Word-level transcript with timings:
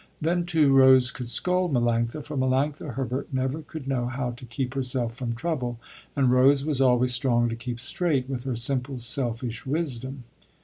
Then, 0.19 0.47
too, 0.47 0.73
Rose 0.73 1.11
could 1.11 1.29
scold 1.29 1.71
Melanctha, 1.71 2.25
for 2.25 2.35
Melanctha 2.35 2.95
Herbert 2.95 3.27
never 3.31 3.61
could 3.61 3.87
know 3.87 4.07
how 4.07 4.31
to 4.31 4.45
keep 4.45 4.73
herself 4.73 5.13
from 5.13 5.35
trouble, 5.35 5.79
and 6.15 6.31
Rose 6.31 6.65
was 6.65 6.81
always 6.81 7.13
strong 7.13 7.49
to 7.49 7.55
keep 7.55 7.79
straight, 7.79 8.27
with 8.27 8.43
her 8.45 8.55
simple 8.55 8.97
selfish 8.97 9.63
wisdom. 9.67 10.23